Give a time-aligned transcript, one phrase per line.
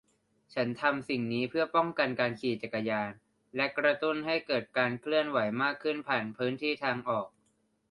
[0.53, 3.09] ฉันทำสิ่งนี้เพื่อป้องกันการขี่จักรยาน
[3.55, 7.27] และกระตุ้นให้เกิดการเคลื่อนไหวมากขึ้นผ่านพื้นที่ทางออก